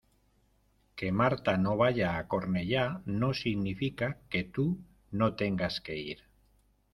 Que 0.95 1.11
Marta 1.11 1.57
no 1.65 1.75
vaya 1.81 2.17
a 2.17 2.27
Cornellá 2.27 2.87
no 3.19 3.35
significa 3.35 4.17
que 4.31 4.43
tú 4.43 4.79
no 5.11 5.35
tengas 5.35 5.79
que 5.79 5.95
ir. 5.99 6.25